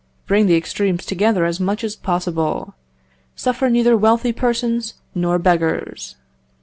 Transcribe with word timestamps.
Bring 0.25 0.47
the 0.47 0.55
extremes 0.55 1.05
together 1.05 1.45
as 1.45 1.59
much 1.59 1.83
as 1.83 1.95
possible. 1.95 2.73
Suffer 3.35 3.69
neither 3.69 3.95
wealthy 3.95 4.33
persons 4.33 4.95
nor 5.13 5.37
beggars. 5.37 6.15